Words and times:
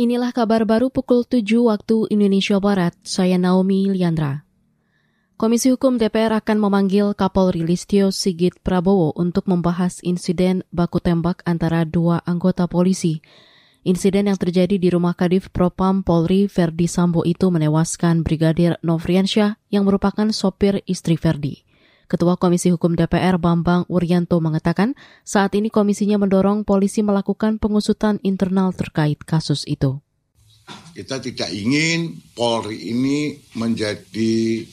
Inilah 0.00 0.32
kabar 0.32 0.64
baru 0.64 0.88
pukul 0.88 1.28
7 1.28 1.44
waktu 1.60 2.08
Indonesia 2.08 2.56
Barat. 2.56 2.96
Saya 3.04 3.36
Naomi 3.36 3.84
Liandra. 3.92 4.48
Komisi 5.36 5.68
Hukum 5.68 6.00
DPR 6.00 6.40
akan 6.40 6.56
memanggil 6.56 7.12
Kapolri 7.12 7.60
Listio 7.60 8.08
Sigit 8.08 8.56
Prabowo 8.64 9.12
untuk 9.12 9.44
membahas 9.44 10.00
insiden 10.00 10.64
baku 10.72 11.04
tembak 11.04 11.44
antara 11.44 11.84
dua 11.84 12.24
anggota 12.24 12.64
polisi. 12.64 13.20
Insiden 13.84 14.32
yang 14.32 14.40
terjadi 14.40 14.80
di 14.80 14.88
rumah 14.88 15.12
Kadif 15.12 15.52
Propam 15.52 16.00
Polri 16.00 16.48
Verdi 16.48 16.88
Sambo 16.88 17.20
itu 17.28 17.52
menewaskan 17.52 18.24
Brigadir 18.24 18.80
Novriansyah 18.80 19.60
yang 19.68 19.84
merupakan 19.84 20.32
sopir 20.32 20.80
istri 20.88 21.20
Verdi. 21.20 21.60
Ketua 22.10 22.34
Komisi 22.34 22.74
Hukum 22.74 22.98
DPR 22.98 23.38
Bambang 23.38 23.86
Urianto 23.86 24.42
mengatakan 24.42 24.98
saat 25.22 25.54
ini 25.54 25.70
komisinya 25.70 26.18
mendorong 26.18 26.66
polisi 26.66 27.06
melakukan 27.06 27.62
pengusutan 27.62 28.18
internal 28.26 28.74
terkait 28.74 29.22
kasus 29.22 29.62
itu. 29.70 30.02
Kita 30.90 31.22
tidak 31.22 31.54
ingin 31.54 32.18
Polri 32.34 32.90
ini 32.90 33.38
menjadi 33.54 34.66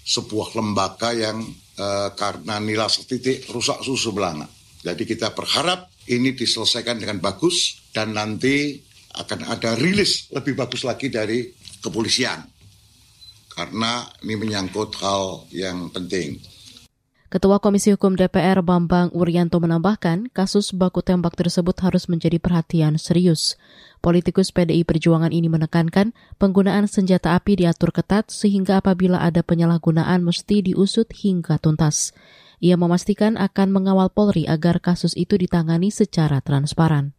sebuah 0.00 0.56
lembaga 0.56 1.12
yang 1.12 1.44
uh, 1.76 2.16
karena 2.16 2.56
nilai 2.56 2.88
setitik 2.88 3.44
rusak 3.52 3.84
susu 3.84 4.16
belanga. 4.16 4.48
Jadi 4.80 5.04
kita 5.04 5.36
berharap 5.36 5.92
ini 6.08 6.32
diselesaikan 6.32 6.96
dengan 6.96 7.20
bagus 7.20 7.84
dan 7.92 8.16
nanti 8.16 8.80
akan 9.12 9.44
ada 9.44 9.76
rilis 9.76 10.32
lebih 10.32 10.56
bagus 10.56 10.88
lagi 10.88 11.12
dari 11.12 11.52
kepolisian. 11.84 12.48
Karena 13.52 14.08
ini 14.24 14.34
menyangkut 14.40 14.96
hal 15.04 15.44
yang 15.52 15.92
penting. 15.92 16.57
Ketua 17.28 17.60
Komisi 17.60 17.92
Hukum 17.92 18.16
DPR 18.16 18.64
Bambang 18.64 19.12
Urianto 19.12 19.60
menambahkan, 19.60 20.32
kasus 20.32 20.72
baku 20.72 21.04
tembak 21.04 21.36
tersebut 21.36 21.76
harus 21.84 22.08
menjadi 22.08 22.40
perhatian 22.40 22.96
serius. 22.96 23.60
Politikus 24.00 24.48
PDI 24.48 24.88
Perjuangan 24.88 25.28
ini 25.28 25.52
menekankan 25.52 26.16
penggunaan 26.40 26.88
senjata 26.88 27.36
api 27.36 27.60
diatur 27.60 27.92
ketat 27.92 28.32
sehingga 28.32 28.80
apabila 28.80 29.20
ada 29.20 29.44
penyalahgunaan 29.44 30.24
mesti 30.24 30.72
diusut 30.72 31.12
hingga 31.12 31.60
tuntas. 31.60 32.16
Ia 32.64 32.80
memastikan 32.80 33.36
akan 33.36 33.76
mengawal 33.76 34.08
Polri 34.08 34.48
agar 34.48 34.80
kasus 34.80 35.12
itu 35.12 35.36
ditangani 35.36 35.92
secara 35.92 36.40
transparan. 36.40 37.12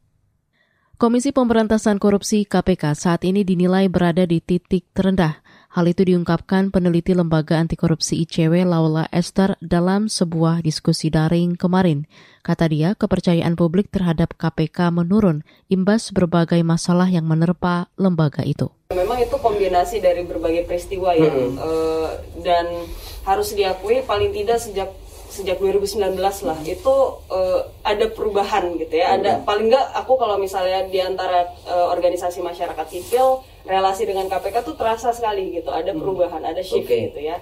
Komisi 0.98 1.30
Pemberantasan 1.30 2.02
Korupsi 2.02 2.50
KPK 2.50 2.98
saat 2.98 3.22
ini 3.30 3.45
dinilai 3.45 3.86
berada 3.94 4.26
di 4.26 4.42
titik 4.42 4.89
terendah 4.89 5.39
Hal 5.70 5.86
itu 5.86 6.02
diungkapkan 6.02 6.73
peneliti 6.73 7.14
Lembaga 7.14 7.62
Anti 7.62 7.78
Korupsi 7.78 8.25
ICW 8.25 8.66
Laula 8.66 9.06
Esther 9.14 9.53
dalam 9.62 10.09
sebuah 10.09 10.66
diskusi 10.66 11.14
daring 11.14 11.61
kemarin. 11.61 12.09
Kata 12.42 12.66
dia, 12.66 12.98
kepercayaan 12.98 13.53
publik 13.53 13.94
terhadap 13.94 14.34
KPK 14.34 14.89
menurun 14.89 15.45
imbas 15.70 16.09
berbagai 16.09 16.66
masalah 16.66 17.06
yang 17.06 17.30
menerpa 17.30 17.86
lembaga 18.02 18.42
itu. 18.42 18.73
Memang 18.98 19.22
itu 19.22 19.38
kombinasi 19.38 20.02
dari 20.02 20.26
berbagai 20.26 20.66
peristiwa 20.66 21.14
yang 21.14 21.53
hmm. 21.53 21.61
uh, 21.61 22.17
dan 22.42 22.66
harus 23.30 23.54
diakui 23.54 24.02
paling 24.09 24.33
tidak 24.33 24.58
sejak 24.58 24.89
sejak 25.30 25.61
2019 25.61 26.17
lah 26.19 26.59
itu 26.66 26.95
uh, 27.30 27.61
ada 27.85 28.05
perubahan 28.09 28.73
gitu 28.75 28.97
ya. 28.97 29.16
Ada 29.16 29.39
hmm. 29.39 29.45
paling 29.45 29.69
nggak 29.69 29.86
aku 30.02 30.17
kalau 30.17 30.41
misalnya 30.41 30.89
di 30.89 30.97
antara 30.99 31.45
uh, 31.69 31.94
organisasi 31.94 32.41
masyarakat 32.41 32.86
sipil 32.89 33.45
relasi 33.63 34.09
dengan 34.09 34.25
KPK 34.25 34.66
tuh 34.66 34.73
terasa 34.73 35.13
sekali 35.13 35.61
gitu. 35.61 35.69
Ada 35.69 35.94
hmm. 35.94 36.02
perubahan, 36.02 36.41
ada 36.41 36.61
shift 36.66 36.89
okay. 36.89 37.13
gitu 37.13 37.21
ya. 37.21 37.38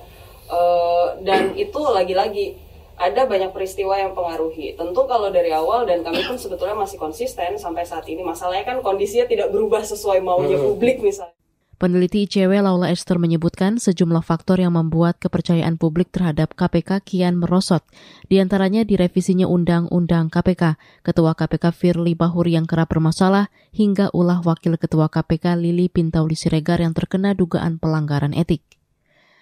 Uh, 0.48 1.16
dan 1.24 1.56
itu 1.56 1.80
lagi-lagi 1.80 2.60
ada 2.98 3.30
banyak 3.30 3.54
peristiwa 3.54 3.94
yang 3.96 4.18
pengaruhi. 4.18 4.74
Tentu 4.74 5.06
kalau 5.06 5.30
dari 5.30 5.54
awal 5.54 5.86
dan 5.86 6.02
kami 6.02 6.26
pun 6.26 6.36
sebetulnya 6.36 6.74
masih 6.74 6.98
konsisten 6.98 7.56
sampai 7.56 7.86
saat 7.86 8.10
ini. 8.10 8.26
Masalahnya 8.26 8.66
kan 8.66 8.82
kondisinya 8.82 9.30
tidak 9.30 9.54
berubah 9.54 9.86
sesuai 9.86 10.20
maunya 10.20 10.58
hmm. 10.58 10.66
publik 10.66 11.00
misalnya. 11.00 11.37
Peneliti 11.78 12.26
ICW 12.26 12.66
Laula 12.66 12.90
Esther 12.90 13.22
menyebutkan 13.22 13.78
sejumlah 13.78 14.26
faktor 14.26 14.58
yang 14.58 14.74
membuat 14.74 15.22
kepercayaan 15.22 15.78
publik 15.78 16.10
terhadap 16.10 16.58
KPK 16.58 17.06
kian 17.06 17.38
merosot. 17.38 17.86
Di 18.26 18.42
antaranya 18.42 18.82
direvisinya 18.82 19.46
Undang-Undang 19.46 20.34
KPK, 20.34 20.82
Ketua 21.06 21.38
KPK 21.38 21.70
Firly 21.70 22.18
Bahuri 22.18 22.58
yang 22.58 22.66
kerap 22.66 22.90
bermasalah, 22.90 23.54
hingga 23.70 24.10
ulah 24.10 24.42
Wakil 24.42 24.82
Ketua 24.82 25.06
KPK 25.06 25.54
Lili 25.54 25.86
Pintauli 25.86 26.34
Siregar 26.34 26.82
yang 26.82 26.98
terkena 26.98 27.38
dugaan 27.38 27.78
pelanggaran 27.78 28.34
etik. 28.34 28.77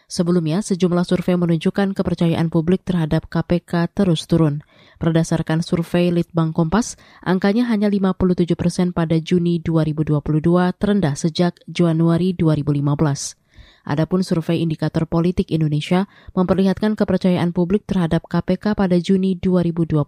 Sebelumnya, 0.05 0.61
sejumlah 0.61 1.01
survei 1.01 1.33
menunjukkan 1.33 1.97
kepercayaan 1.97 2.53
publik 2.53 2.85
terhadap 2.85 3.25
KPK 3.25 3.89
terus 3.89 4.29
turun. 4.29 4.61
Berdasarkan 5.01 5.65
survei 5.65 6.13
Litbang 6.13 6.53
Kompas, 6.53 6.93
angkanya 7.25 7.65
hanya 7.73 7.89
57 7.89 8.53
persen 8.53 8.93
pada 8.93 9.17
Juni 9.17 9.57
2022, 9.65 10.21
terendah 10.77 11.17
sejak 11.17 11.57
Januari 11.65 12.37
2015. 12.37 13.41
Adapun 13.85 14.25
survei 14.25 14.65
indikator 14.65 15.05
politik 15.05 15.53
Indonesia 15.53 16.09
memperlihatkan 16.33 16.97
kepercayaan 16.97 17.53
publik 17.53 17.85
terhadap 17.85 18.25
KPK 18.25 18.73
pada 18.73 18.97
Juni 18.97 19.37
2022 19.37 20.01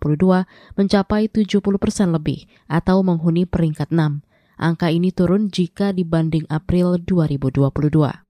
mencapai 0.78 1.30
70 1.30 1.62
persen 1.78 2.10
lebih 2.10 2.50
atau 2.66 3.06
menghuni 3.06 3.46
peringkat 3.46 3.94
6. 3.94 4.26
Angka 4.58 4.90
ini 4.90 5.14
turun 5.14 5.54
jika 5.54 5.94
dibanding 5.94 6.50
April 6.50 6.98
2022. 6.98 8.27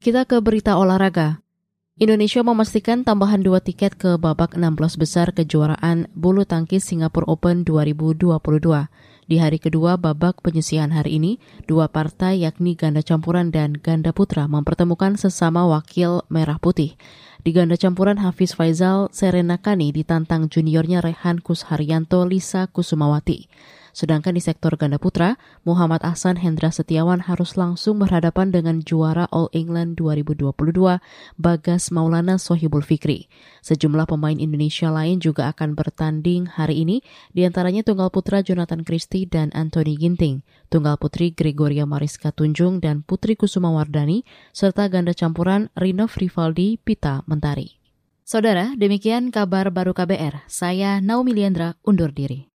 Kita 0.00 0.24
ke 0.24 0.40
berita 0.40 0.80
olahraga. 0.80 1.44
Indonesia 2.00 2.40
memastikan 2.40 3.04
tambahan 3.04 3.44
dua 3.44 3.60
tiket 3.60 4.00
ke 4.00 4.16
babak 4.16 4.56
16 4.56 4.96
besar 4.96 5.28
kejuaraan 5.36 6.08
bulu 6.16 6.48
tangkis 6.48 6.88
Singapore 6.88 7.28
Open 7.28 7.68
2022. 7.68 8.32
Di 9.28 9.36
hari 9.36 9.60
kedua 9.60 10.00
babak 10.00 10.40
penyisihan 10.40 10.88
hari 10.88 11.20
ini, 11.20 11.36
dua 11.68 11.92
partai 11.92 12.48
yakni 12.48 12.80
ganda 12.80 13.04
campuran 13.04 13.52
dan 13.52 13.76
ganda 13.76 14.16
putra 14.16 14.48
mempertemukan 14.48 15.20
sesama 15.20 15.68
wakil 15.68 16.24
merah 16.32 16.56
putih. 16.56 16.96
Di 17.44 17.52
ganda 17.52 17.76
campuran 17.76 18.24
Hafiz 18.24 18.56
Faizal, 18.56 19.12
Serena 19.12 19.60
Kani 19.60 19.92
ditantang 19.92 20.48
juniornya 20.48 21.04
Rehan 21.04 21.44
Kusharyanto 21.44 22.24
Lisa 22.24 22.72
Kusumawati. 22.72 23.52
Sedangkan 23.90 24.38
di 24.38 24.42
sektor 24.42 24.74
ganda 24.78 24.96
putra, 24.96 25.36
Muhammad 25.66 26.00
Ahsan 26.06 26.38
Hendra 26.38 26.70
Setiawan 26.70 27.26
harus 27.26 27.58
langsung 27.58 27.98
berhadapan 27.98 28.54
dengan 28.54 28.80
juara 28.80 29.26
All 29.34 29.50
England 29.50 29.98
2022, 29.98 30.54
Bagas 31.36 31.90
Maulana 31.90 32.38
Sohibul 32.38 32.86
Fikri. 32.86 33.26
Sejumlah 33.60 34.06
pemain 34.06 34.38
Indonesia 34.38 34.88
lain 34.88 35.18
juga 35.18 35.50
akan 35.50 35.74
bertanding 35.74 36.48
hari 36.48 36.86
ini, 36.86 37.02
di 37.34 37.42
antaranya 37.42 37.82
tunggal 37.82 38.08
putra 38.14 38.40
Jonathan 38.40 38.86
Christie 38.86 39.26
dan 39.26 39.50
Anthony 39.52 39.98
Ginting, 39.98 40.46
tunggal 40.70 40.96
putri 40.96 41.34
Gregoria 41.34 41.84
Mariska 41.84 42.30
Tunjung 42.30 42.78
dan 42.78 43.02
Putri 43.02 43.34
Kusuma 43.34 43.74
Wardani, 43.74 44.22
serta 44.54 44.86
ganda 44.86 45.12
campuran 45.12 45.68
Rinov 45.74 46.14
Rivaldi 46.16 46.78
Pita 46.78 47.26
Mentari. 47.26 47.80
Saudara, 48.30 48.78
demikian 48.78 49.34
kabar 49.34 49.74
baru 49.74 49.90
KBR. 49.90 50.46
Saya 50.46 51.02
Naomi 51.02 51.34
Liandra 51.34 51.74
undur 51.82 52.14
diri. 52.14 52.46